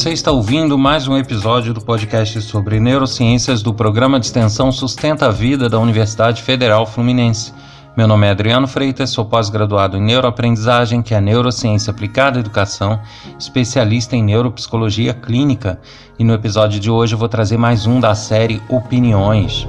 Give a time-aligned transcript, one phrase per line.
[0.00, 5.26] você está ouvindo mais um episódio do podcast sobre neurociências do programa de extensão Sustenta
[5.26, 7.52] a Vida da Universidade Federal Fluminense.
[7.94, 12.98] Meu nome é Adriano Freitas, sou pós-graduado em neuroaprendizagem, que é neurociência aplicada à educação,
[13.38, 15.78] especialista em neuropsicologia clínica,
[16.18, 19.68] e no episódio de hoje vou trazer mais um da série Opiniões.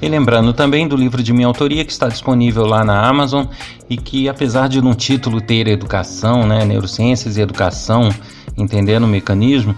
[0.00, 3.46] E lembrando também do livro de minha autoria que está disponível lá na Amazon
[3.88, 8.08] e que, apesar de no título ter educação, né, neurociências e educação,
[8.56, 9.74] entendendo o mecanismo,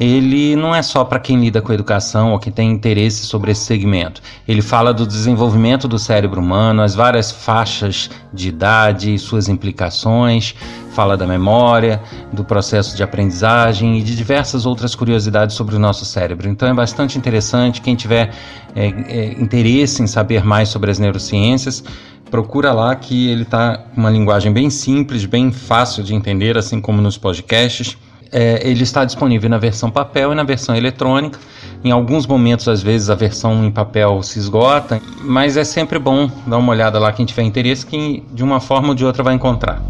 [0.00, 3.64] ele não é só para quem lida com educação ou que tem interesse sobre esse
[3.64, 4.20] segmento.
[4.48, 10.54] Ele fala do desenvolvimento do cérebro humano, as várias faixas de idade e suas implicações,
[10.92, 12.00] fala da memória,
[12.32, 16.48] do processo de aprendizagem e de diversas outras curiosidades sobre o nosso cérebro.
[16.48, 17.80] Então é bastante interessante.
[17.80, 18.30] Quem tiver
[18.74, 21.84] é, é, interesse em saber mais sobre as neurociências,
[22.30, 26.80] procura lá que ele está com uma linguagem bem simples, bem fácil de entender, assim
[26.80, 27.96] como nos podcasts.
[28.34, 31.38] É, ele está disponível na versão papel e na versão eletrônica.
[31.84, 36.30] Em alguns momentos, às vezes, a versão em papel se esgota, mas é sempre bom
[36.46, 39.34] dar uma olhada lá quem tiver interesse, que de uma forma ou de outra vai
[39.34, 39.82] encontrar.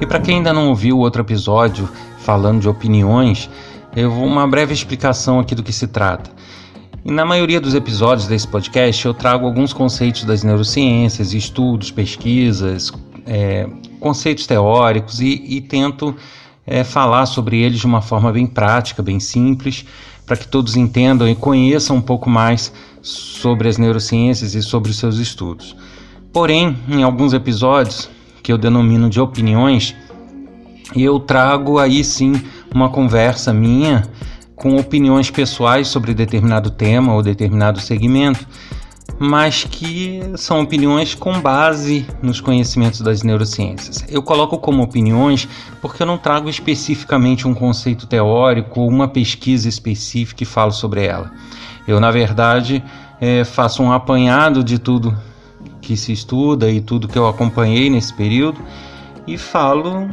[0.00, 3.48] E para quem ainda não ouviu outro episódio falando de opiniões,
[3.94, 6.30] eu vou uma breve explicação aqui do que se trata.
[7.04, 12.92] E na maioria dos episódios desse podcast eu trago alguns conceitos das neurociências, estudos, pesquisas,
[13.28, 13.68] é,
[14.00, 16.16] conceitos teóricos e, e tento
[16.66, 19.84] é, falar sobre eles de uma forma bem prática, bem simples,
[20.24, 24.98] para que todos entendam e conheçam um pouco mais sobre as neurociências e sobre os
[24.98, 25.76] seus estudos.
[26.32, 28.10] Porém, em alguns episódios,
[28.42, 29.94] que eu denomino de opiniões,
[30.96, 32.32] eu trago aí sim
[32.74, 34.02] uma conversa minha
[34.54, 38.46] com opiniões pessoais sobre determinado tema ou determinado segmento
[39.18, 44.04] mas que são opiniões com base nos conhecimentos das neurociências.
[44.08, 45.48] Eu coloco como opiniões
[45.82, 51.04] porque eu não trago especificamente um conceito teórico ou uma pesquisa específica e falo sobre
[51.04, 51.32] ela.
[51.86, 52.82] Eu, na verdade,
[53.20, 55.16] é, faço um apanhado de tudo
[55.80, 58.60] que se estuda e tudo que eu acompanhei nesse período
[59.26, 60.08] e falo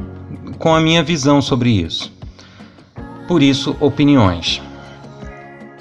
[0.58, 2.12] com a minha visão sobre isso.
[3.28, 4.62] Por isso, opiniões.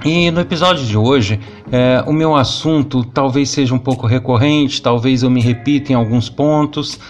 [0.05, 1.41] E no episódio de hoje,
[1.73, 6.29] é, o meu assunto talvez seja um pouco recorrente, talvez eu me repita em alguns
[6.29, 7.01] pontos,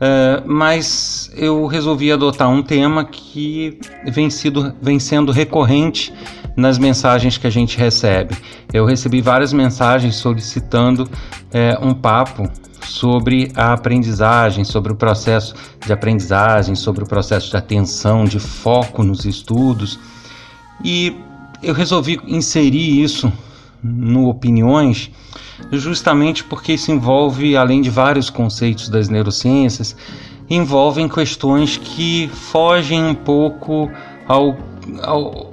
[0.00, 3.80] é, mas eu resolvi adotar um tema que
[4.12, 6.14] vem, sido, vem sendo recorrente
[6.56, 8.36] nas mensagens que a gente recebe.
[8.72, 11.10] Eu recebi várias mensagens solicitando
[11.52, 12.48] é, um papo
[12.80, 15.52] sobre a aprendizagem, sobre o processo
[15.84, 19.98] de aprendizagem, sobre o processo de atenção, de foco nos estudos.
[20.84, 21.16] E
[21.62, 23.32] eu resolvi inserir isso
[23.82, 25.10] no Opiniões
[25.72, 29.96] justamente porque isso envolve, além de vários conceitos das neurociências,
[30.48, 33.90] envolvem questões que fogem um pouco
[34.28, 34.56] ao,
[35.02, 35.46] ao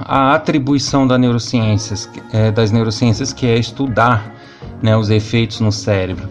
[0.00, 4.34] à atribuição da neurociências, é, das neurociências, que é estudar
[4.82, 6.28] né, os efeitos no cérebro.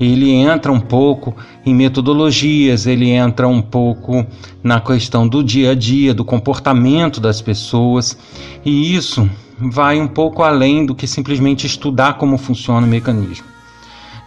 [0.00, 4.26] Ele entra um pouco em metodologias, ele entra um pouco
[4.62, 8.16] na questão do dia a dia, do comportamento das pessoas,
[8.64, 9.28] e isso
[9.58, 13.44] vai um pouco além do que simplesmente estudar como funciona o mecanismo.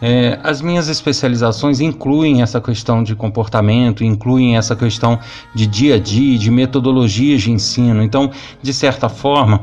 [0.06, 5.18] É, as minhas especializações incluem essa questão de comportamento, incluem essa questão
[5.56, 8.04] de dia a dia, de metodologias de ensino.
[8.04, 8.30] Então,
[8.62, 9.62] de certa forma,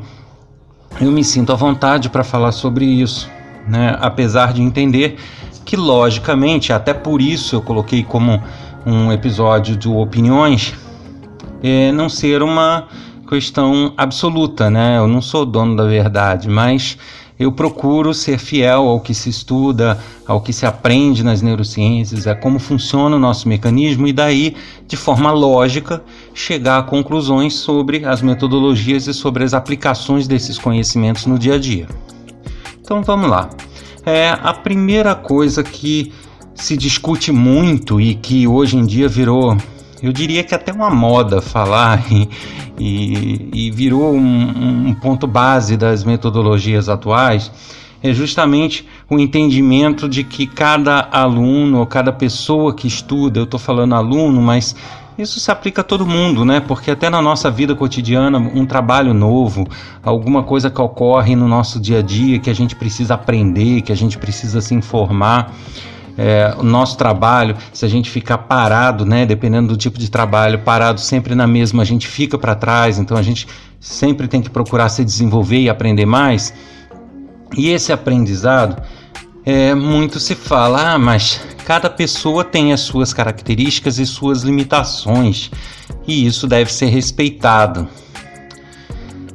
[0.99, 3.29] eu me sinto à vontade para falar sobre isso,
[3.67, 3.97] né?
[4.01, 5.17] apesar de entender
[5.65, 8.43] que, logicamente, até por isso eu coloquei como
[8.85, 10.75] um episódio de opiniões,
[11.63, 12.89] é, não ser uma
[13.29, 14.99] questão absoluta, né?
[14.99, 16.99] Eu não sou dono da verdade, mas
[17.39, 22.35] eu procuro ser fiel ao que se estuda, ao que se aprende nas neurociências, a
[22.35, 24.55] como funciona o nosso mecanismo e daí,
[24.87, 26.03] de forma lógica,
[26.35, 31.59] chegar a conclusões sobre as metodologias e sobre as aplicações desses conhecimentos no dia a
[31.59, 31.87] dia.
[32.91, 33.49] Então vamos lá.
[34.05, 36.13] É a primeira coisa que
[36.57, 39.57] se discute muito e que hoje em dia virou
[40.03, 42.29] eu diria que até uma moda falar e,
[42.77, 47.53] e, e virou um, um ponto base das metodologias atuais,
[48.03, 53.61] é justamente o entendimento de que cada aluno ou cada pessoa que estuda, eu estou
[53.61, 54.75] falando aluno, mas
[55.23, 56.61] isso se aplica a todo mundo, né?
[56.61, 59.67] Porque até na nossa vida cotidiana, um trabalho novo,
[60.03, 63.93] alguma coisa que ocorre no nosso dia a dia que a gente precisa aprender, que
[63.93, 65.55] a gente precisa se informar.
[66.19, 70.59] É, o nosso trabalho, se a gente ficar parado, né, dependendo do tipo de trabalho,
[70.59, 73.47] parado sempre na mesma, a gente fica para trás, então a gente
[73.79, 76.53] sempre tem que procurar se desenvolver e aprender mais.
[77.57, 78.83] E esse aprendizado,
[79.51, 85.51] é, muito se fala, ah, mas cada pessoa tem as suas características e suas limitações,
[86.07, 87.89] e isso deve ser respeitado.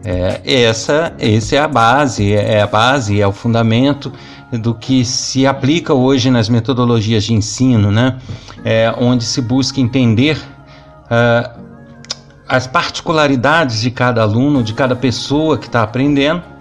[0.05, 4.13] É, essa, essa é a base, é a base, é o fundamento
[4.53, 8.17] do que se aplica hoje nas metodologias de ensino, né?
[8.63, 11.59] É, onde se busca entender uh,
[12.47, 16.54] as particularidades de cada aluno, de cada pessoa que está aprendendo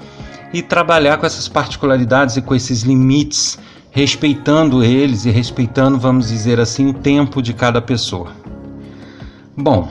[0.55, 3.59] e trabalhar com essas particularidades e com esses limites,
[3.91, 8.31] respeitando eles e respeitando, vamos dizer assim, o tempo de cada pessoa.
[9.57, 9.91] Bom,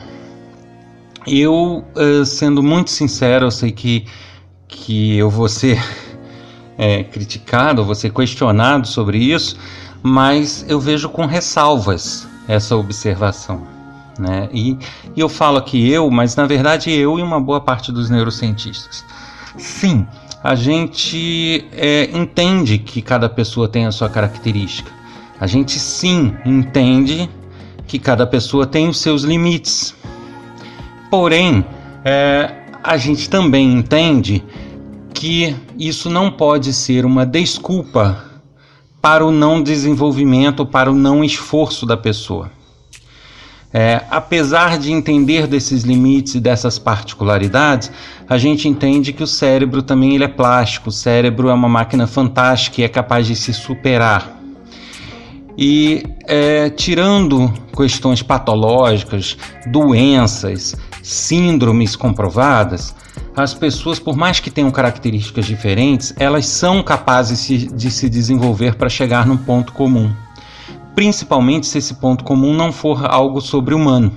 [1.27, 4.06] eu, eh, sendo muito sincero, eu sei que,
[4.65, 5.83] que eu vou ser
[6.77, 9.57] é, criticado, vou ser questionado sobre isso,
[10.01, 13.68] mas eu vejo com ressalvas essa observação.
[14.18, 14.48] Né?
[14.54, 14.77] E,
[15.13, 19.04] e eu falo aqui eu, mas na verdade eu e uma boa parte dos neurocientistas.
[19.57, 20.07] Sim,
[20.43, 24.91] a gente é, entende que cada pessoa tem a sua característica.
[25.39, 27.29] A gente sim entende
[27.87, 29.95] que cada pessoa tem os seus limites.
[31.09, 31.65] Porém,
[32.03, 32.53] é,
[32.83, 34.43] a gente também entende
[35.13, 38.25] que isso não pode ser uma desculpa
[39.01, 42.51] para o não desenvolvimento, para o não esforço da pessoa.
[43.73, 47.91] É, apesar de entender desses limites e dessas particularidades,
[48.29, 52.05] a gente entende que o cérebro também ele é plástico, o cérebro é uma máquina
[52.05, 54.37] fantástica e é capaz de se superar.
[55.57, 62.95] E é, tirando questões patológicas, doenças, síndromes comprovadas,
[63.35, 68.89] as pessoas, por mais que tenham características diferentes, elas são capazes de se desenvolver para
[68.89, 70.11] chegar num ponto comum
[70.95, 74.13] principalmente se esse ponto comum não for algo sobre-humano.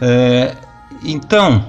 [0.00, 0.56] É,
[1.04, 1.64] então,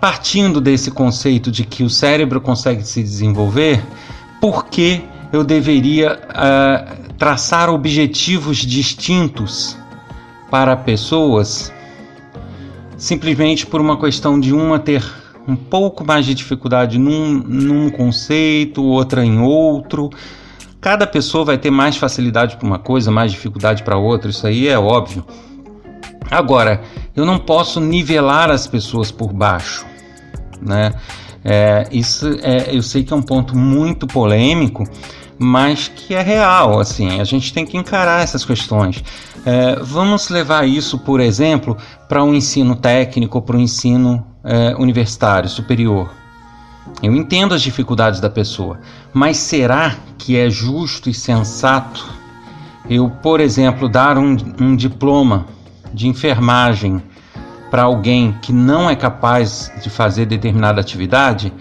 [0.00, 3.82] partindo desse conceito de que o cérebro consegue se desenvolver,
[4.40, 5.02] por que
[5.32, 9.76] eu deveria uh, traçar objetivos distintos
[10.50, 11.72] para pessoas
[13.00, 15.02] simplesmente por uma questão de uma ter
[15.48, 20.10] um pouco mais de dificuldade num, num conceito, outra em outro,
[20.80, 24.66] Cada pessoa vai ter mais facilidade para uma coisa, mais dificuldade para outra, isso aí
[24.66, 25.24] é óbvio.
[26.30, 26.80] Agora,
[27.14, 29.84] eu não posso nivelar as pessoas por baixo,
[30.62, 30.92] né?
[31.44, 34.84] É, isso é, eu sei que é um ponto muito polêmico,
[35.38, 36.78] mas que é real.
[36.78, 39.02] Assim, a gente tem que encarar essas questões.
[39.44, 41.76] É, vamos levar isso, por exemplo,
[42.08, 46.10] para um ensino técnico, para um ensino é, universitário superior.
[47.02, 48.80] Eu entendo as dificuldades da pessoa,
[49.12, 52.06] mas será que é justo e sensato
[52.88, 55.46] eu, por exemplo, dar um, um diploma
[55.94, 57.02] de enfermagem
[57.70, 61.52] para alguém que não é capaz de fazer determinada atividade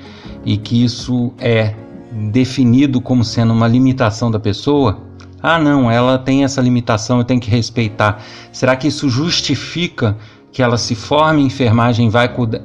[0.43, 1.75] e que isso é
[2.11, 5.01] definido como sendo uma limitação da pessoa?
[5.41, 8.21] Ah, não, ela tem essa limitação, eu tenho que respeitar.
[8.51, 10.17] Será que isso justifica
[10.51, 12.09] que ela se forme em enfermagem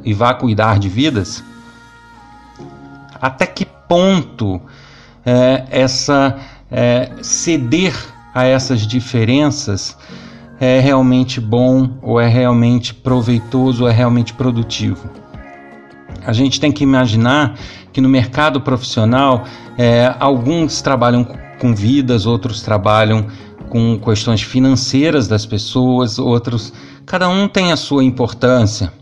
[0.05, 1.45] e vá cuidar de vidas?
[3.25, 4.61] até que ponto
[5.25, 6.37] é, essa
[6.71, 7.95] é, ceder
[8.35, 9.97] a essas diferenças
[10.61, 15.09] é realmente bom ou é realmente proveitoso ou é realmente produtivo.
[16.27, 17.59] A gente tem que imaginar
[17.93, 19.45] que no mercado profissional
[19.77, 21.27] é, alguns trabalham
[21.61, 23.27] com vidas, outros trabalham
[23.69, 26.73] com questões financeiras das pessoas, outros,
[27.05, 28.93] cada um tem a sua importância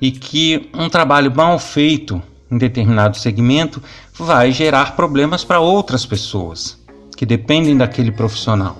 [0.00, 3.82] e que um trabalho mal feito em determinado segmento
[4.18, 6.78] vai gerar problemas para outras pessoas
[7.16, 8.78] que dependem daquele profissional.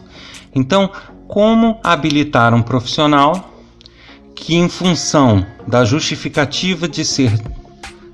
[0.55, 0.91] Então,
[1.29, 3.53] como habilitar um profissional
[4.35, 7.33] que, em função da justificativa de ser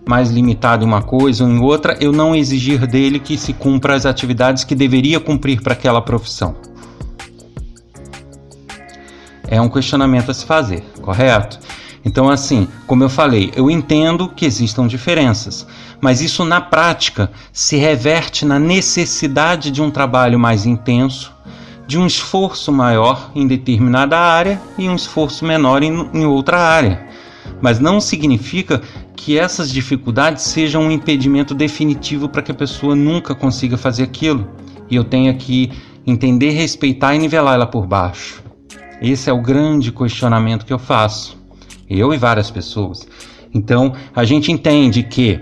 [0.07, 3.95] mais limitado em uma coisa ou em outra, eu não exigir dele que se cumpra
[3.95, 6.55] as atividades que deveria cumprir para aquela profissão?
[9.49, 11.59] É um questionamento a se fazer, correto?
[12.07, 15.67] Então, assim, como eu falei, eu entendo que existam diferenças,
[16.01, 21.35] mas isso na prática se reverte na necessidade de um trabalho mais intenso,
[21.85, 27.09] de um esforço maior em determinada área e um esforço menor em, em outra área.
[27.61, 28.81] Mas não significa
[29.17, 34.49] que essas dificuldades sejam um impedimento definitivo para que a pessoa nunca consiga fazer aquilo.
[34.89, 35.73] E eu tenho que
[36.07, 38.45] entender, respeitar e nivelar ela por baixo.
[39.03, 41.37] Esse é o grande questionamento que eu faço,
[41.89, 43.07] eu e várias pessoas.
[43.53, 45.41] Então, a gente entende que,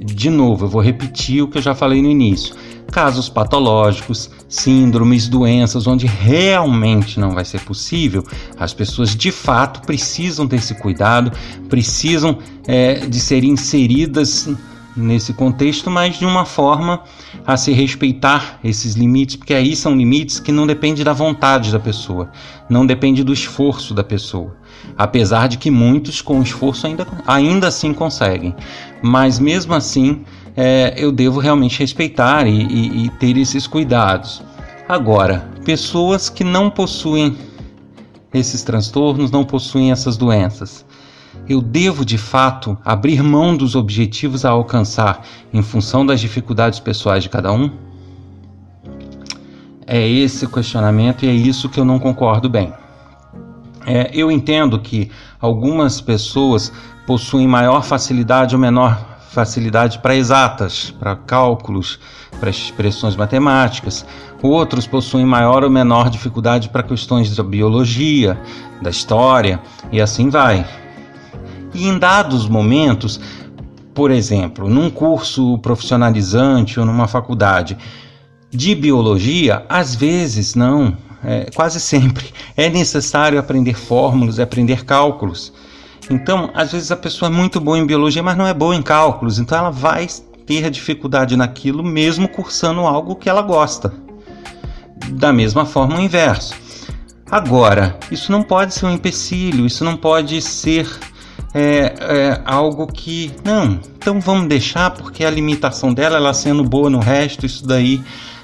[0.00, 2.54] de novo, eu vou repetir o que eu já falei no início:
[2.90, 8.24] casos patológicos, síndromes, doenças onde realmente não vai ser possível,
[8.58, 11.32] as pessoas de fato precisam desse cuidado,
[11.68, 14.48] precisam é, de ser inseridas
[14.96, 17.02] nesse contexto, mas de uma forma
[17.46, 21.80] a se respeitar esses limites, porque aí são limites que não dependem da vontade da
[21.80, 22.30] pessoa,
[22.68, 24.56] não depende do esforço da pessoa.
[24.96, 28.54] Apesar de que muitos com esforço ainda, ainda assim conseguem.
[29.02, 30.24] Mas mesmo assim,
[30.56, 34.42] é, eu devo realmente respeitar e, e, e ter esses cuidados.
[34.88, 37.36] Agora, pessoas que não possuem
[38.32, 40.84] esses transtornos, não possuem essas doenças
[41.48, 47.22] eu devo de fato abrir mão dos objetivos a alcançar em função das dificuldades pessoais
[47.22, 47.70] de cada um?
[49.86, 52.72] É esse o questionamento e é isso que eu não concordo bem.
[53.86, 56.72] É, eu entendo que algumas pessoas
[57.06, 61.98] possuem maior facilidade ou menor facilidade para exatas, para cálculos,
[62.40, 64.06] para expressões matemáticas.
[64.40, 68.40] Outros possuem maior ou menor dificuldade para questões da biologia,
[68.80, 69.60] da história
[69.92, 70.64] e assim vai.
[71.74, 73.20] E em dados momentos,
[73.92, 77.76] por exemplo, num curso profissionalizante ou numa faculdade
[78.50, 85.52] de biologia, às vezes não, é, quase sempre, é necessário aprender fórmulas, aprender cálculos.
[86.08, 88.82] Então, às vezes a pessoa é muito boa em biologia, mas não é boa em
[88.82, 90.06] cálculos, então ela vai
[90.46, 93.92] ter dificuldade naquilo mesmo cursando algo que ela gosta.
[95.10, 96.54] Da mesma forma, o inverso.
[97.30, 100.86] Agora, isso não pode ser um empecilho, isso não pode ser
[101.54, 106.90] é, é, algo que não, então vamos deixar porque a limitação dela, ela sendo boa
[106.90, 108.02] no resto, isso daí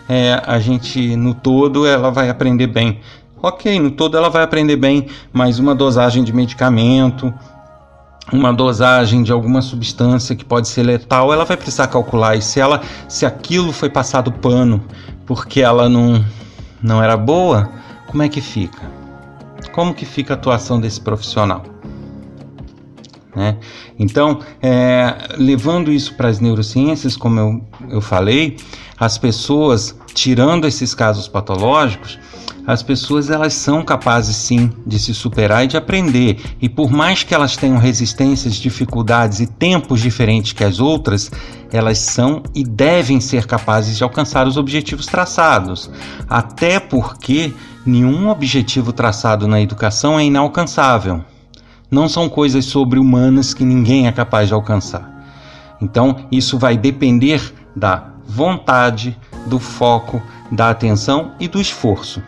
[0.08, 3.00] é, a gente no todo ela vai aprender bem.
[3.42, 7.34] Ok, no todo ela vai aprender bem, mas uma dosagem de medicamento,
[8.32, 12.36] uma dosagem de alguma substância que pode ser letal, ela vai precisar calcular.
[12.36, 14.84] E se ela, se aquilo foi passado pano
[15.26, 16.24] porque ela não,
[16.82, 17.70] não era boa,
[18.06, 18.82] como é que fica?
[19.72, 21.64] Como que fica a atuação desse profissional?
[23.34, 23.56] Né?
[23.98, 28.56] Então, é, levando isso para as neurociências, como eu, eu falei,
[28.98, 32.18] as pessoas, tirando esses casos patológicos,
[32.66, 36.40] as pessoas elas são capazes sim de se superar e de aprender.
[36.60, 41.30] E por mais que elas tenham resistências, dificuldades e tempos diferentes que as outras,
[41.72, 45.90] elas são e devem ser capazes de alcançar os objetivos traçados.
[46.28, 47.52] Até porque
[47.86, 51.24] nenhum objetivo traçado na educação é inalcançável
[51.90, 55.10] não são coisas sobre-humanas que ninguém é capaz de alcançar.
[55.80, 62.22] Então, isso vai depender da vontade, do foco, da atenção e do esforço.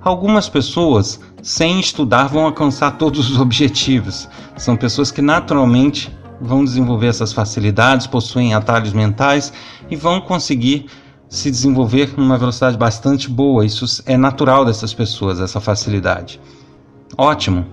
[0.00, 4.28] Algumas pessoas, sem estudar, vão alcançar todos os objetivos.
[4.56, 9.52] São pessoas que naturalmente vão desenvolver essas facilidades, possuem atalhos mentais
[9.90, 10.86] e vão conseguir
[11.28, 13.66] se desenvolver numa velocidade bastante boa.
[13.66, 16.40] Isso é natural dessas pessoas, essa facilidade.
[17.16, 17.66] Ótimo.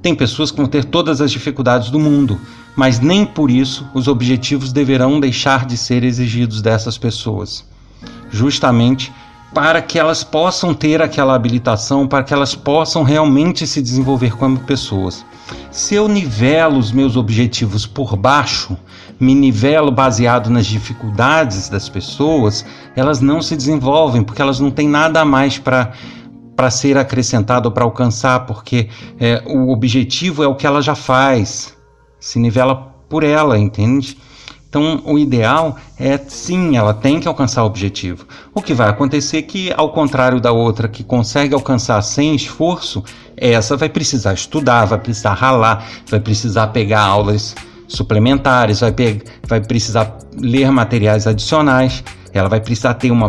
[0.00, 2.40] Tem pessoas que vão ter todas as dificuldades do mundo,
[2.76, 7.64] mas nem por isso os objetivos deverão deixar de ser exigidos dessas pessoas.
[8.30, 9.12] Justamente
[9.52, 14.60] para que elas possam ter aquela habilitação, para que elas possam realmente se desenvolver como
[14.60, 15.24] pessoas.
[15.70, 18.76] Se eu nivelo os meus objetivos por baixo,
[19.18, 22.64] me nivelo baseado nas dificuldades das pessoas,
[22.94, 25.92] elas não se desenvolvem, porque elas não têm nada a mais para
[26.58, 28.88] para ser acrescentado para alcançar, porque
[29.20, 31.72] é, o objetivo é o que ela já faz,
[32.18, 32.74] se nivela
[33.08, 34.18] por ela, entende?
[34.68, 38.26] Então, o ideal é sim, ela tem que alcançar o objetivo.
[38.52, 43.04] O que vai acontecer é que, ao contrário da outra que consegue alcançar sem esforço,
[43.36, 47.54] essa vai precisar estudar, vai precisar ralar, vai precisar pegar aulas
[47.86, 48.92] suplementares, vai,
[49.46, 53.28] vai precisar ler materiais adicionais, ela vai precisar ter uma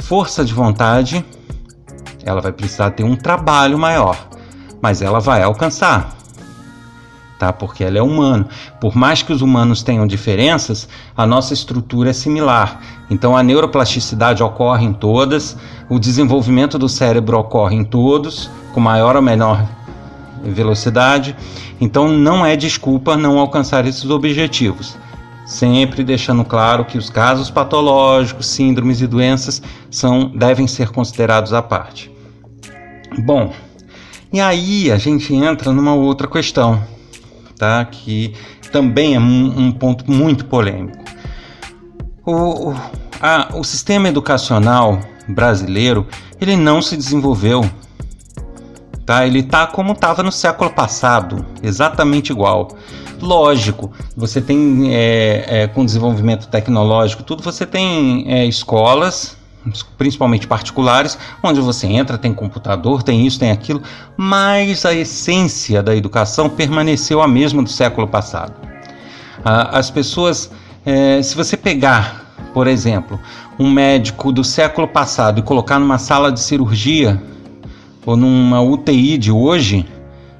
[0.00, 1.22] força de vontade
[2.24, 4.16] ela vai precisar ter um trabalho maior,
[4.80, 6.16] mas ela vai alcançar.
[7.38, 7.52] Tá?
[7.52, 8.46] Porque ela é humano.
[8.80, 12.80] Por mais que os humanos tenham diferenças, a nossa estrutura é similar.
[13.10, 15.56] Então a neuroplasticidade ocorre em todas,
[15.88, 19.66] o desenvolvimento do cérebro ocorre em todos, com maior ou menor
[20.42, 21.36] velocidade.
[21.80, 24.96] Então não é desculpa não alcançar esses objetivos.
[25.44, 31.60] Sempre deixando claro que os casos patológicos, síndromes e doenças são devem ser considerados à
[31.60, 32.13] parte.
[33.18, 33.52] Bom,
[34.32, 36.82] e aí a gente entra numa outra questão,
[37.56, 37.84] tá?
[37.84, 38.34] Que
[38.72, 41.04] também é um, um ponto muito polêmico.
[42.26, 42.74] O,
[43.20, 46.06] a, o sistema educacional brasileiro
[46.40, 47.64] ele não se desenvolveu
[49.04, 49.26] tá?
[49.26, 52.68] Ele tá como estava no século passado, exatamente igual.
[53.20, 59.36] Lógico, você tem é, é, com desenvolvimento tecnológico, tudo você tem é, escolas,
[59.96, 63.82] principalmente particulares, onde você entra, tem computador, tem isso, tem aquilo,
[64.16, 68.54] mas a essência da educação permaneceu a mesma do século passado.
[69.44, 70.50] As pessoas,
[70.86, 73.20] é, se você pegar, por exemplo,
[73.58, 77.22] um médico do século passado e colocar numa sala de cirurgia
[78.06, 79.86] ou numa UTI de hoje,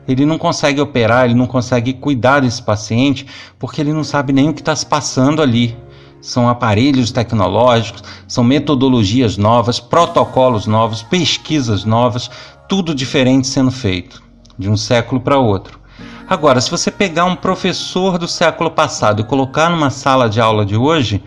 [0.07, 3.26] ele não consegue operar, ele não consegue cuidar desse paciente
[3.59, 5.76] porque ele não sabe nem o que está se passando ali.
[6.25, 12.31] São aparelhos tecnológicos, são metodologias novas, protocolos novos, pesquisas novas,
[12.66, 14.23] tudo diferente sendo feito
[14.59, 15.78] de um século para outro.
[16.26, 20.64] Agora, se você pegar um professor do século passado e colocar numa sala de aula
[20.64, 21.23] de hoje,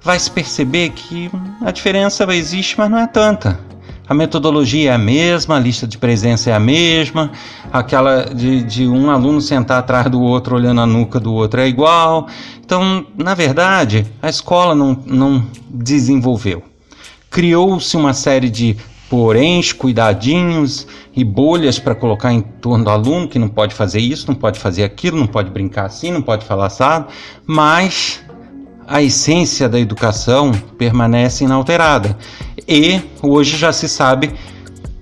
[0.00, 1.30] vai se perceber que
[1.62, 3.60] a diferença existe, mas não é tanta.
[4.10, 7.30] A metodologia é a mesma, a lista de presença é a mesma,
[7.72, 11.68] aquela de, de um aluno sentar atrás do outro olhando a nuca do outro é
[11.68, 12.26] igual.
[12.58, 16.60] Então, na verdade, a escola não, não desenvolveu.
[17.30, 18.76] Criou-se uma série de
[19.08, 24.26] poréns, cuidadinhos e bolhas para colocar em torno do aluno, que não pode fazer isso,
[24.26, 27.06] não pode fazer aquilo, não pode brincar assim, não pode falar assado,
[27.46, 28.20] mas
[28.90, 32.18] a essência da educação permanece inalterada.
[32.70, 34.32] E hoje já se sabe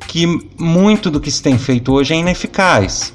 [0.06, 0.26] que
[0.58, 3.12] muito do que se tem feito hoje é ineficaz.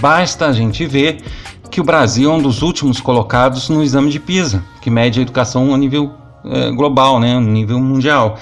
[0.00, 1.22] Basta a gente ver
[1.70, 5.22] que o Brasil é um dos últimos colocados no exame de PISA, que mede a
[5.22, 6.10] educação a nível
[6.42, 8.38] é, global, né, a nível mundial.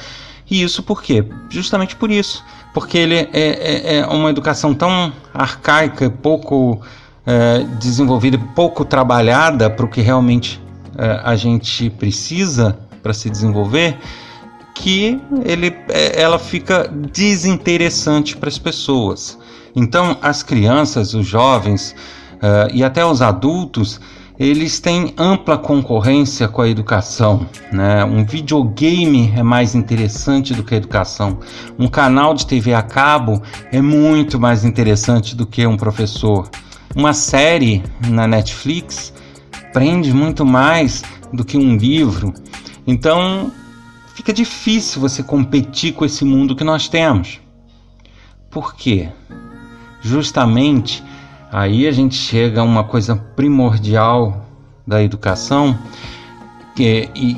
[0.49, 1.25] E isso por quê?
[1.49, 2.45] Justamente por isso.
[2.73, 6.81] Porque ele é, é, é uma educação tão arcaica, pouco
[7.27, 10.61] é, desenvolvida, pouco trabalhada para o que realmente
[10.97, 13.99] é, a gente precisa para se desenvolver,
[14.81, 19.39] que ele, é, ela fica desinteressante para as pessoas.
[19.77, 21.95] Então, as crianças, os jovens
[22.37, 24.01] uh, e até os adultos,
[24.39, 27.47] eles têm ampla concorrência com a educação.
[27.71, 28.03] Né?
[28.07, 31.39] Um videogame é mais interessante do que a educação.
[31.79, 36.49] Um canal de TV a cabo é muito mais interessante do que um professor.
[36.97, 39.13] Uma série na Netflix
[39.75, 42.33] prende muito mais do que um livro.
[42.87, 43.53] Então
[44.15, 47.41] fica difícil você competir com esse mundo que nós temos.
[48.51, 49.09] Por quê?
[50.01, 51.03] Justamente
[51.53, 54.47] aí a gente chega a uma coisa primordial
[54.87, 55.79] da educação,
[56.75, 57.37] que, e,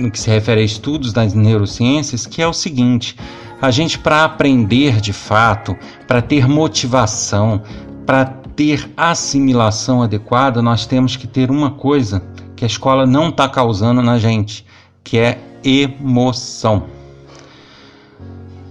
[0.00, 3.16] no que se refere a estudos das neurociências, que é o seguinte:
[3.60, 7.62] a gente, para aprender de fato, para ter motivação,
[8.06, 12.22] para ter assimilação adequada, nós temos que ter uma coisa
[12.56, 14.64] que a escola não está causando na gente,
[15.02, 16.84] que é emoção.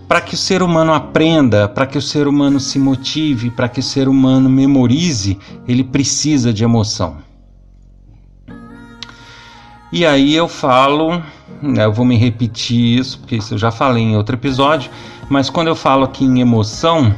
[0.07, 3.79] Para que o ser humano aprenda, para que o ser humano se motive, para que
[3.79, 7.17] o ser humano memorize, ele precisa de emoção.
[9.91, 11.21] E aí eu falo,
[11.61, 14.91] né, eu vou me repetir isso, porque isso eu já falei em outro episódio,
[15.29, 17.13] mas quando eu falo aqui em emoção,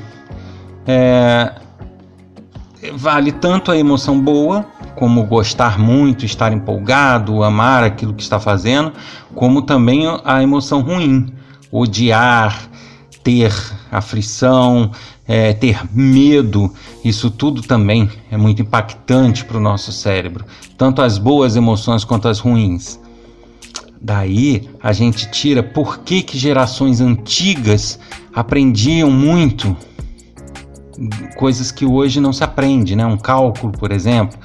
[0.88, 1.54] é,
[2.94, 8.94] vale tanto a emoção boa, como gostar muito, estar empolgado, amar aquilo que está fazendo,
[9.34, 11.34] como também a emoção ruim,
[11.72, 12.70] odiar,
[13.24, 13.54] ter
[13.92, 14.92] aflição,
[15.28, 16.74] é, ter medo,
[17.04, 20.46] isso tudo também é muito impactante para o nosso cérebro,
[20.78, 23.00] tanto as boas emoções quanto as ruins.
[24.02, 28.00] Daí a gente tira por que, que gerações antigas
[28.34, 29.78] aprendiam muito
[31.36, 33.06] coisas que hoje não se aprende, né?
[33.06, 34.38] Um cálculo, por exemplo.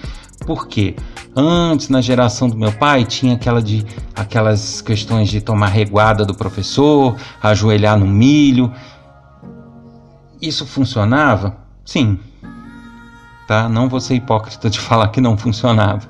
[0.46, 0.94] Por quê?
[1.34, 6.34] Antes, na geração do meu pai, tinha aquela de, aquelas questões de tomar reguada do
[6.34, 8.72] professor, ajoelhar no milho.
[10.40, 11.56] Isso funcionava?
[11.84, 12.18] Sim.
[13.48, 13.68] Tá?
[13.68, 16.08] Não vou ser hipócrita de falar que não funcionava.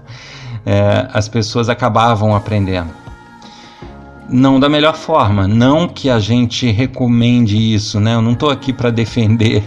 [0.64, 2.90] É, as pessoas acabavam aprendendo.
[4.28, 8.14] Não da melhor forma, não que a gente recomende isso, né?
[8.14, 9.62] Eu não estou aqui para defender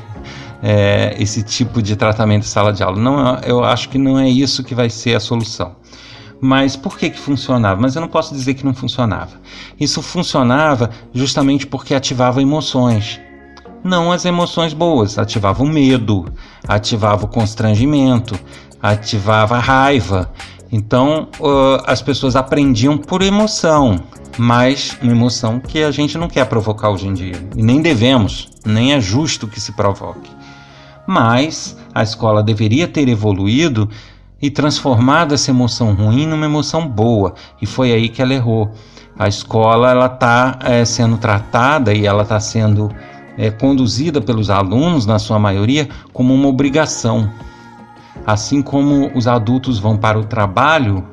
[0.62, 3.00] é, esse tipo de tratamento em sala de aula.
[3.00, 5.76] Não, eu acho que não é isso que vai ser a solução.
[6.41, 7.82] Mas por que, que funcionava?
[7.82, 9.39] Mas eu não posso dizer que não funcionava.
[9.80, 13.19] Isso funcionava justamente porque ativava emoções.
[13.84, 16.26] Não as emoções boas, ativava o medo,
[16.67, 18.38] ativava o constrangimento,
[18.82, 20.32] ativava a raiva.
[20.72, 24.00] Então uh, as pessoas aprendiam por emoção,
[24.38, 27.36] mas uma emoção que a gente não quer provocar hoje em dia.
[27.56, 30.38] E nem devemos, nem é justo que se provoque
[31.10, 33.89] mas a escola deveria ter evoluído
[34.39, 38.72] e transformado essa emoção ruim numa emoção boa, e foi aí que ela errou.
[39.17, 42.91] A escola ela está é, sendo tratada e ela está sendo
[43.36, 47.32] é conduzida pelos alunos, na sua maioria, como uma obrigação.
[48.28, 51.04] Assim como os adultos vão para o trabalho,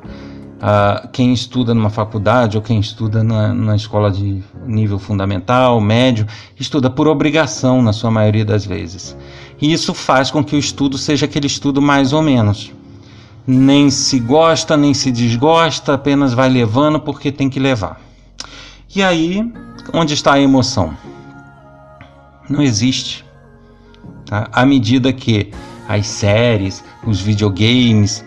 [0.57, 6.27] uh, quem estuda numa faculdade ou quem estuda na, na escola de nível fundamental, médio,
[6.59, 9.17] estuda por obrigação, na sua maioria das vezes.
[9.59, 12.71] E isso faz com que o estudo seja aquele estudo mais ou menos.
[13.45, 17.99] Nem se gosta, nem se desgosta, apenas vai levando porque tem que levar.
[18.95, 19.41] E aí,
[19.93, 20.95] onde está a emoção?
[22.49, 23.25] Não existe.
[24.25, 24.47] Tá?
[24.51, 25.51] À medida que
[25.87, 28.23] as séries, os videogames,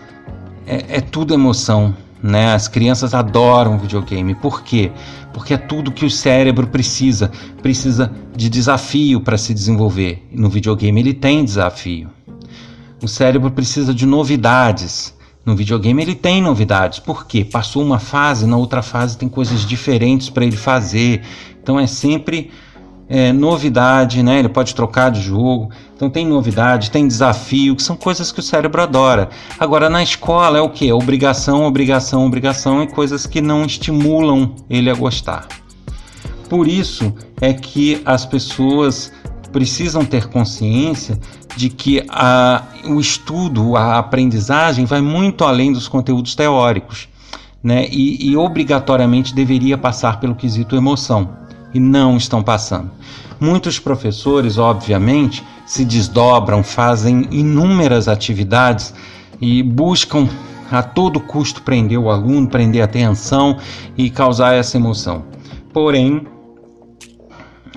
[0.65, 1.95] é, é tudo emoção.
[2.21, 2.53] Né?
[2.53, 4.35] As crianças adoram videogame.
[4.35, 4.91] Por quê?
[5.33, 7.31] Porque é tudo que o cérebro precisa.
[7.61, 10.27] Precisa de desafio para se desenvolver.
[10.31, 12.09] No videogame ele tem desafio.
[13.01, 15.15] O cérebro precisa de novidades.
[15.43, 16.99] No videogame ele tem novidades.
[16.99, 17.43] Por quê?
[17.43, 21.23] Passou uma fase, na outra fase tem coisas diferentes para ele fazer.
[21.61, 22.51] Então é sempre
[23.09, 24.37] é, novidade, né?
[24.39, 25.71] Ele pode trocar de jogo.
[26.01, 29.29] Então tem novidade, tem desafio, que são coisas que o cérebro adora.
[29.59, 30.91] Agora na escola é o que?
[30.91, 35.47] Obrigação, obrigação, obrigação e coisas que não estimulam ele a gostar.
[36.49, 39.13] Por isso é que as pessoas
[39.51, 41.19] precisam ter consciência
[41.55, 47.07] de que a, o estudo, a aprendizagem vai muito além dos conteúdos teóricos,
[47.63, 47.87] né?
[47.91, 51.40] E, e obrigatoriamente deveria passar pelo quesito emoção
[51.73, 52.91] e não estão passando.
[53.39, 58.93] Muitos professores, obviamente, se desdobram, fazem inúmeras atividades
[59.39, 60.29] e buscam
[60.69, 63.57] a todo custo prender o aluno, prender a atenção
[63.97, 65.25] e causar essa emoção.
[65.73, 66.25] Porém,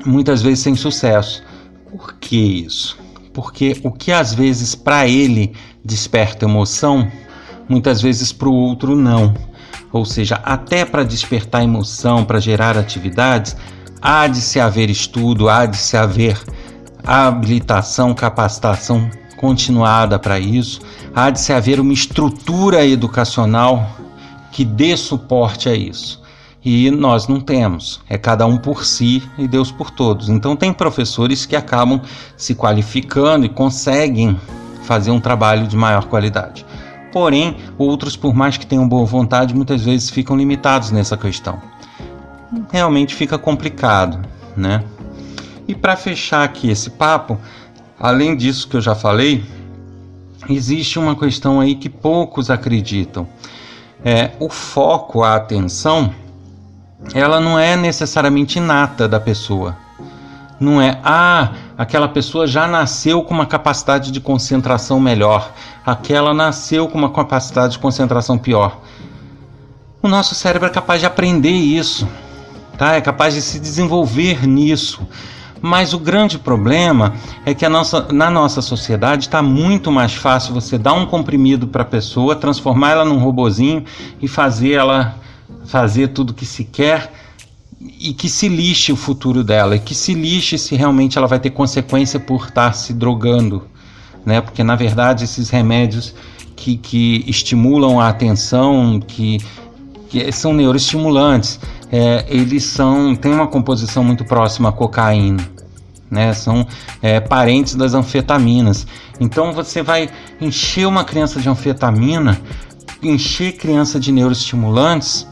[0.04, 1.42] muitas vezes sem sucesso.
[1.90, 2.98] Por que isso?
[3.32, 5.52] Porque o que às vezes para ele
[5.84, 7.10] desperta emoção,
[7.68, 9.34] muitas vezes para o outro não.
[9.92, 13.56] Ou seja, até para despertar emoção, para gerar atividades,
[14.04, 16.38] há de se haver estudo, há de se haver
[17.02, 20.82] habilitação, capacitação continuada para isso,
[21.14, 23.88] há de se haver uma estrutura educacional
[24.52, 26.22] que dê suporte a isso.
[26.62, 30.28] E nós não temos, é cada um por si e Deus por todos.
[30.28, 32.00] Então, tem professores que acabam
[32.36, 34.38] se qualificando e conseguem
[34.82, 36.64] fazer um trabalho de maior qualidade.
[37.10, 41.73] Porém, outros, por mais que tenham boa vontade, muitas vezes ficam limitados nessa questão
[42.70, 44.20] realmente fica complicado,
[44.56, 44.82] né?
[45.66, 47.38] E para fechar aqui esse papo,
[47.98, 49.44] além disso que eu já falei,
[50.48, 53.26] existe uma questão aí que poucos acreditam.
[54.04, 56.14] É, o foco, a atenção,
[57.14, 59.76] ela não é necessariamente inata da pessoa.
[60.60, 65.52] Não é, ah, aquela pessoa já nasceu com uma capacidade de concentração melhor,
[65.84, 68.80] aquela nasceu com uma capacidade de concentração pior.
[70.02, 72.06] O nosso cérebro é capaz de aprender isso
[72.76, 72.94] tá?
[72.94, 75.06] É capaz de se desenvolver nisso.
[75.60, 77.14] Mas o grande problema
[77.46, 81.82] é que nossa, na nossa sociedade está muito mais fácil você dar um comprimido para
[81.82, 83.82] a pessoa, transformar ela num robozinho
[84.20, 85.18] e fazer ela
[85.64, 87.10] fazer tudo que se quer
[87.80, 91.38] e que se lixe o futuro dela, e que se lixe se realmente ela vai
[91.38, 93.66] ter consequência por estar se drogando,
[94.24, 94.40] né?
[94.40, 96.14] Porque na verdade esses remédios
[96.54, 99.38] que, que estimulam a atenção, que,
[100.08, 101.58] que são neuroestimulantes,
[101.96, 105.48] é, eles são têm uma composição muito próxima à cocaína.
[106.10, 106.66] Né, são
[107.00, 108.84] é, parentes das anfetaminas.
[109.20, 112.40] Então você vai encher uma criança de anfetamina,
[113.00, 115.26] encher criança de neuroestimulantes,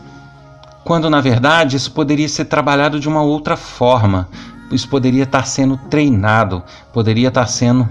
[0.85, 4.29] quando na verdade isso poderia ser trabalhado de uma outra forma.
[4.71, 7.89] Isso poderia estar sendo treinado, poderia estar sendo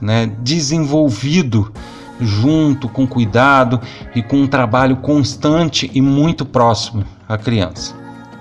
[0.00, 1.72] né, desenvolvido
[2.20, 3.80] junto, com cuidado
[4.14, 7.94] e com um trabalho constante e muito próximo à criança.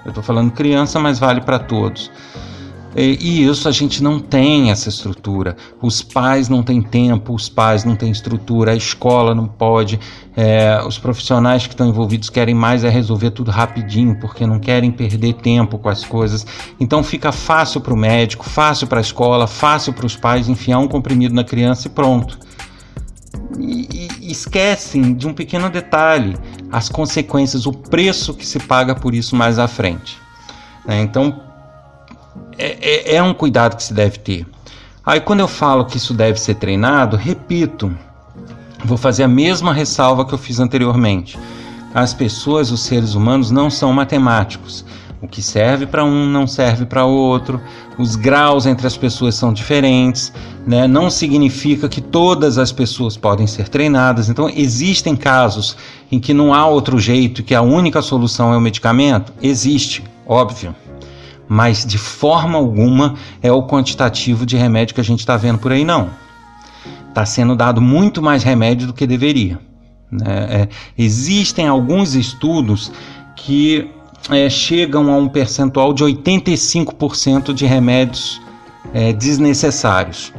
[0.05, 2.11] Eu estou falando criança, mas vale para todos.
[2.97, 5.57] E isso a gente não tem essa estrutura.
[5.81, 9.99] Os pais não têm tempo, os pais não têm estrutura, a escola não pode,
[10.33, 14.91] é, os profissionais que estão envolvidos querem mais é resolver tudo rapidinho, porque não querem
[14.91, 16.47] perder tempo com as coisas.
[16.79, 20.79] Então fica fácil para o médico, fácil para a escola, fácil para os pais enfiar
[20.79, 22.39] um comprimido na criança e pronto
[23.59, 26.37] e, e esquecem de um pequeno detalhe:
[26.71, 30.17] as consequências, o preço que se paga por isso mais à frente.
[30.85, 31.01] Né?
[31.01, 31.41] Então,
[32.57, 34.45] é, é, é um cuidado que se deve ter.
[35.05, 37.95] Aí, quando eu falo que isso deve ser treinado, repito,
[38.83, 41.37] vou fazer a mesma ressalva que eu fiz anteriormente.
[41.93, 44.83] As pessoas, os seres humanos, não são matemáticos.
[45.25, 47.59] O que serve para um não serve para outro.
[47.97, 50.31] Os graus entre as pessoas são diferentes,
[50.67, 50.87] né?
[50.87, 54.29] Não significa que todas as pessoas podem ser treinadas.
[54.29, 55.75] Então, existem casos
[56.11, 59.33] em que não há outro jeito, que a única solução é o medicamento?
[59.41, 60.75] Existe, óbvio.
[61.47, 65.71] mas de forma alguma é o quantitativo de remédio que a gente está vendo por
[65.71, 66.11] aí, não.
[67.09, 69.59] Está sendo dado muito mais remédio do que deveria.
[70.11, 70.25] Né?
[70.27, 72.91] É, existem alguns estudos
[73.35, 73.89] que
[74.29, 78.41] é, chegam a um percentual de 85% de remédios
[78.93, 80.33] é, desnecessários.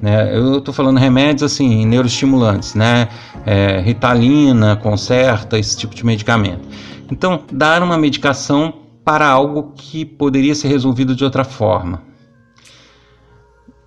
[0.00, 0.36] Né?
[0.36, 3.08] Eu estou falando remédios assim, neuroestimulantes, né?
[3.46, 6.66] É, Ritalina, Concerta, esse tipo de medicamento.
[7.10, 12.02] Então, dar uma medicação para algo que poderia ser resolvido de outra forma.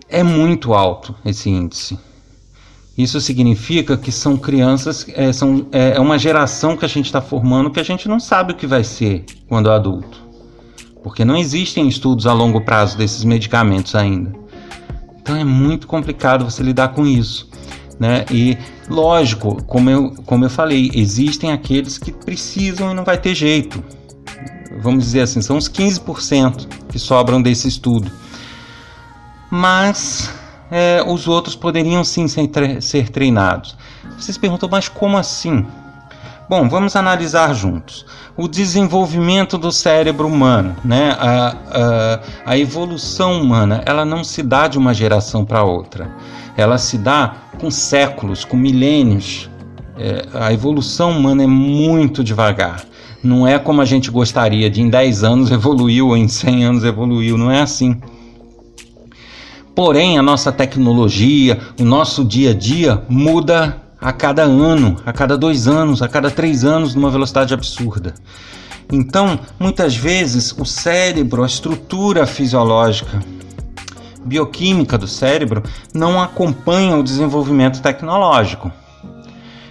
[0.07, 1.99] É muito alto esse índice.
[2.97, 7.21] Isso significa que são crianças, é, são, é, é uma geração que a gente está
[7.21, 10.25] formando que a gente não sabe o que vai ser quando adulto.
[11.03, 14.33] Porque não existem estudos a longo prazo desses medicamentos ainda.
[15.21, 17.47] Então é muito complicado você lidar com isso.
[17.99, 18.25] Né?
[18.31, 18.57] E
[18.89, 23.83] lógico, como eu, como eu falei, existem aqueles que precisam e não vai ter jeito.
[24.81, 28.11] Vamos dizer assim, são os 15% que sobram desse estudo.
[29.51, 30.31] Mas
[30.71, 32.49] é, os outros poderiam sim ser,
[32.81, 33.75] ser treinados.
[34.17, 35.65] Vocês perguntam, mas como assim?
[36.49, 38.05] Bom, vamos analisar juntos.
[38.35, 41.15] O desenvolvimento do cérebro humano, né?
[41.19, 41.55] a,
[42.45, 46.09] a, a evolução humana, ela não se dá de uma geração para outra
[46.57, 49.49] ela se dá com séculos, com milênios.
[49.97, 52.83] É, a evolução humana é muito devagar.
[53.23, 56.83] Não é como a gente gostaria de em 10 anos evoluiu ou em 100 anos
[56.83, 58.01] evoluiu, não é assim.
[59.77, 65.37] Porém, a nossa tecnologia, o nosso dia a dia muda a cada ano, a cada
[65.37, 68.15] dois anos, a cada três anos, numa velocidade absurda.
[68.91, 73.23] Então, muitas vezes, o cérebro, a estrutura fisiológica
[74.25, 75.61] bioquímica do cérebro
[75.93, 78.71] não acompanha o desenvolvimento tecnológico.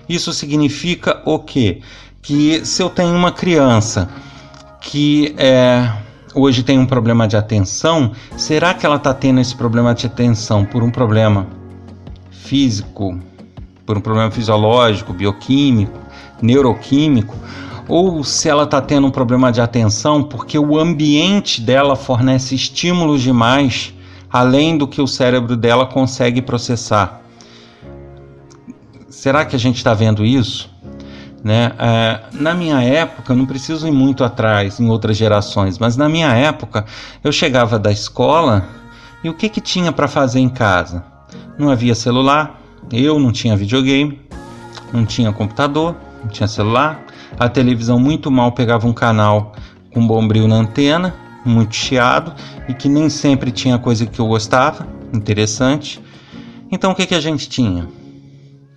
[0.09, 1.81] Isso significa o quê?
[2.23, 4.09] Que se eu tenho uma criança
[4.81, 5.91] que é,
[6.37, 10.67] hoje tem um problema de atenção, será que ela está tendo esse problema de atenção
[10.67, 11.47] por um problema
[12.31, 13.19] físico,
[13.87, 15.99] por um problema fisiológico, bioquímico,
[16.43, 17.35] neuroquímico?
[17.89, 23.23] Ou se ela está tendo um problema de atenção porque o ambiente dela fornece estímulos
[23.23, 23.95] demais
[24.31, 27.23] além do que o cérebro dela consegue processar.
[29.09, 30.69] Será que a gente está vendo isso?
[31.45, 31.73] Né?
[31.79, 36.33] É, na minha época, não preciso ir muito atrás, em outras gerações, mas na minha
[36.33, 36.85] época
[37.23, 38.67] eu chegava da escola
[39.23, 41.05] e o que, que tinha para fazer em casa?
[41.59, 44.21] Não havia celular, eu não tinha videogame,
[44.93, 47.05] não tinha computador, não tinha celular,
[47.39, 49.53] a televisão muito mal pegava um canal
[49.93, 52.35] com bombril na antena muito chiado
[52.69, 56.03] e que nem sempre tinha coisa que eu gostava, interessante.
[56.71, 57.89] Então o que, que a gente tinha?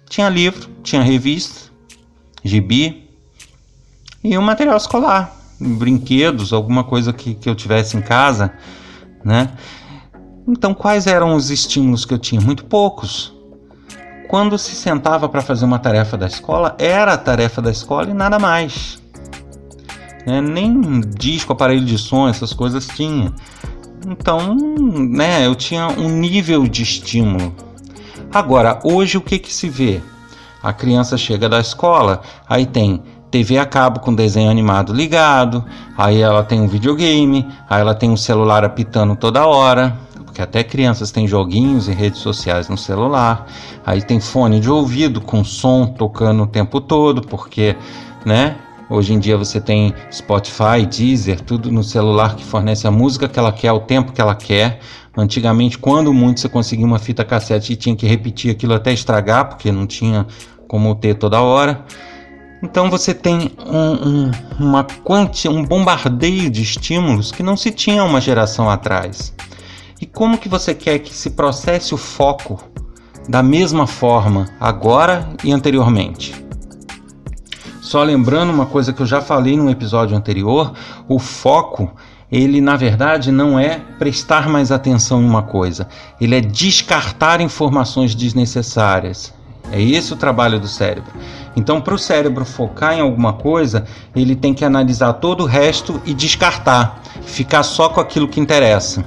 [0.07, 1.68] Tinha livro, tinha revista,
[2.43, 3.09] gibi
[4.23, 8.53] e um material escolar, brinquedos, alguma coisa que, que eu tivesse em casa,
[9.23, 9.51] né?
[10.47, 12.41] Então quais eram os estímulos que eu tinha?
[12.41, 13.33] Muito poucos.
[14.27, 18.13] Quando se sentava para fazer uma tarefa da escola, era a tarefa da escola e
[18.13, 19.01] nada mais.
[20.25, 20.41] Né?
[20.41, 23.33] Nem disco, aparelho de som, essas coisas tinha.
[24.07, 27.53] Então, né, eu tinha um nível de estímulo.
[28.31, 30.01] Agora, hoje o que que se vê?
[30.61, 35.63] A criança chega da escola, aí tem TV a cabo com desenho animado ligado,
[35.97, 40.63] aí ela tem um videogame, aí ela tem um celular apitando toda hora, porque até
[40.63, 43.45] crianças têm joguinhos e redes sociais no celular,
[43.85, 47.75] aí tem fone de ouvido com som tocando o tempo todo, porque,
[48.25, 48.55] né,
[48.89, 53.37] Hoje em dia você tem Spotify, Deezer, tudo no celular que fornece a música que
[53.37, 54.79] ela quer, o tempo que ela quer.
[55.17, 59.49] Antigamente, quando muito você conseguia uma fita cassete e tinha que repetir aquilo até estragar,
[59.49, 60.25] porque não tinha
[60.67, 61.83] como ter toda hora.
[62.61, 68.03] Então você tem um, um, uma quantia, um bombardeio de estímulos que não se tinha
[68.03, 69.33] uma geração atrás.
[70.01, 72.61] E como que você quer que se processe o foco
[73.27, 76.33] da mesma forma agora e anteriormente?
[77.81, 80.73] Só lembrando uma coisa que eu já falei no episódio anterior,
[81.07, 81.91] o foco,
[82.31, 85.87] ele na verdade não é prestar mais atenção em uma coisa,
[86.19, 89.33] ele é descartar informações desnecessárias.
[89.71, 91.11] É esse o trabalho do cérebro.
[91.55, 96.01] Então, para o cérebro focar em alguma coisa, ele tem que analisar todo o resto
[96.05, 99.03] e descartar, ficar só com aquilo que interessa.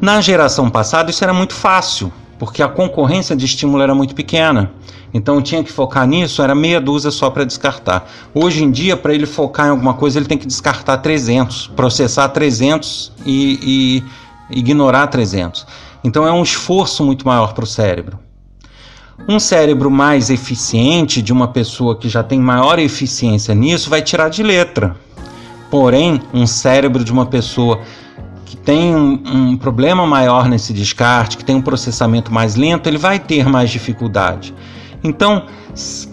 [0.00, 4.72] Na geração passada, isso era muito fácil, porque a concorrência de estímulo era muito pequena.
[5.14, 8.10] Então tinha que focar nisso, era meia dúzia só para descartar.
[8.34, 12.28] Hoje em dia, para ele focar em alguma coisa, ele tem que descartar 300, processar
[12.30, 14.02] 300 e,
[14.50, 15.64] e ignorar 300.
[16.02, 18.18] Então é um esforço muito maior para o cérebro.
[19.28, 24.28] Um cérebro mais eficiente, de uma pessoa que já tem maior eficiência nisso, vai tirar
[24.28, 24.96] de letra.
[25.70, 27.82] Porém, um cérebro de uma pessoa
[28.52, 32.98] que tem um, um, problema maior nesse descarte, que tem um processamento mais lento, ele
[32.98, 34.54] vai ter mais dificuldade.
[35.02, 35.46] Então,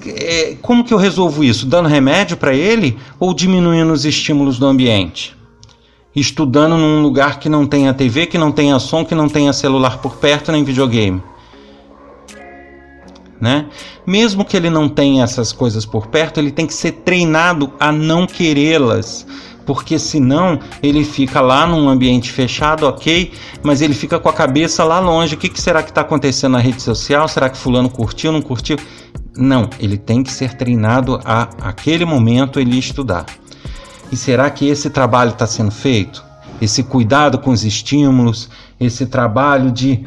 [0.07, 1.65] é, como que eu resolvo isso?
[1.65, 5.35] Dando remédio para ele ou diminuindo os estímulos do ambiente?
[6.15, 9.97] Estudando num lugar que não tenha TV, que não tenha som, que não tenha celular
[9.97, 11.21] por perto, nem videogame.
[13.39, 13.65] Né?
[14.07, 17.91] Mesmo que ele não tenha essas coisas por perto, ele tem que ser treinado a
[17.91, 19.27] não querê-las,
[19.69, 24.83] porque senão ele fica lá num ambiente fechado, ok, mas ele fica com a cabeça
[24.83, 25.35] lá longe.
[25.35, 27.27] O que, que será que está acontecendo na rede social?
[27.27, 28.77] Será que fulano curtiu, não curtiu?
[29.37, 33.27] Não, ele tem que ser treinado a aquele momento ele estudar.
[34.11, 36.25] E será que esse trabalho está sendo feito?
[36.59, 40.03] Esse cuidado com os estímulos, esse trabalho de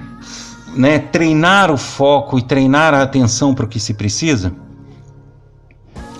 [0.74, 4.52] né, treinar o foco e treinar a atenção para o que se precisa?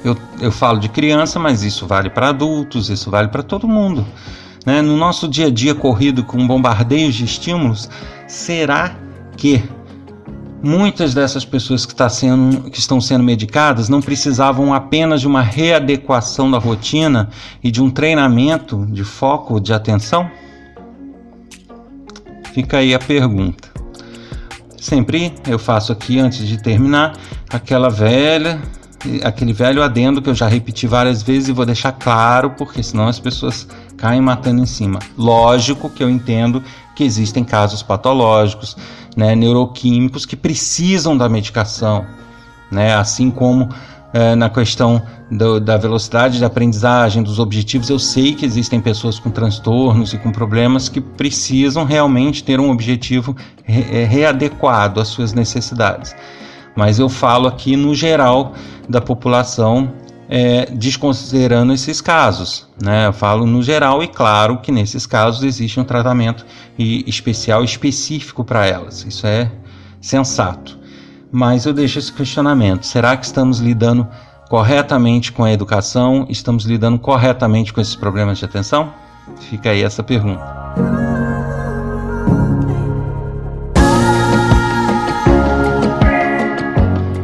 [0.04, 4.04] Eu, eu falo de criança, mas isso vale para adultos, isso vale para todo mundo.
[4.66, 4.82] Né?
[4.82, 7.88] No nosso dia a dia corrido com bombardeios de estímulos,
[8.26, 8.96] será
[9.36, 9.62] que
[10.62, 15.42] muitas dessas pessoas que, tá sendo, que estão sendo medicadas não precisavam apenas de uma
[15.42, 17.28] readequação da rotina
[17.62, 20.30] e de um treinamento de foco, de atenção?
[22.52, 23.70] Fica aí a pergunta.
[24.76, 27.16] Sempre eu faço aqui, antes de terminar,
[27.48, 28.60] aquela velha,
[29.22, 33.08] aquele velho adendo que eu já repeti várias vezes e vou deixar claro, porque senão
[33.08, 34.98] as pessoas caem matando em cima.
[35.16, 36.62] Lógico que eu entendo
[36.94, 38.76] que existem casos patológicos,
[39.16, 42.04] né, neuroquímicos que precisam da medicação,
[42.70, 43.68] né, assim como
[44.12, 49.18] é, na questão do, da velocidade de aprendizagem, dos objetivos, eu sei que existem pessoas
[49.18, 53.34] com transtornos e com problemas que precisam realmente ter um objetivo
[53.64, 56.14] re é, readequado às suas necessidades.
[56.76, 58.54] Mas eu falo aqui no geral
[58.88, 59.92] da população,
[60.28, 62.66] é, desconsiderando esses casos.
[62.82, 63.06] Né?
[63.06, 66.46] Eu falo no geral e claro que nesses casos existe um tratamento
[66.78, 69.04] especial específico para elas.
[69.04, 69.50] Isso é
[70.00, 70.78] sensato.
[71.30, 74.06] Mas eu deixo esse questionamento: será que estamos lidando
[74.48, 76.26] corretamente com a educação?
[76.28, 78.92] Estamos lidando corretamente com esses problemas de atenção?
[79.48, 81.11] Fica aí essa pergunta.